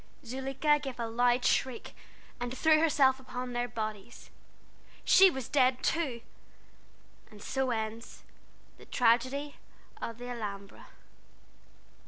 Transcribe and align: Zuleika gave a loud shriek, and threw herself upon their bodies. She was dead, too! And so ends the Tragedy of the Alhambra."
Zuleika 0.25 0.79
gave 0.79 0.99
a 0.99 1.05
loud 1.07 1.45
shriek, 1.45 1.93
and 2.39 2.57
threw 2.57 2.79
herself 2.79 3.19
upon 3.19 3.53
their 3.53 3.67
bodies. 3.67 4.31
She 5.05 5.29
was 5.29 5.47
dead, 5.47 5.83
too! 5.83 6.21
And 7.29 7.39
so 7.39 7.69
ends 7.69 8.23
the 8.79 8.85
Tragedy 8.87 9.57
of 10.01 10.17
the 10.17 10.29
Alhambra." 10.29 10.87